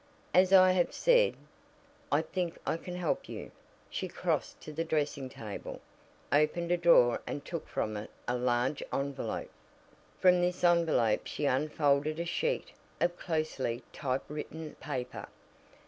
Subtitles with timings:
[0.33, 1.35] "As I have said,
[2.11, 3.51] I think I can help you."
[3.87, 5.79] She crossed to the dressing table,
[6.31, 9.51] opened a drawer and took from it a large envelope.
[10.17, 15.27] From this envelope she unfolded a sheet of closely typewritten paper.